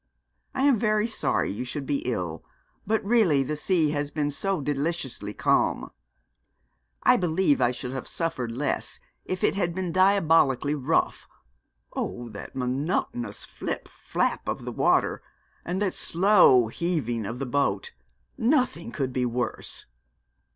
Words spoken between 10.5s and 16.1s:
rough. Oh, that monotonous flip flap of the water, that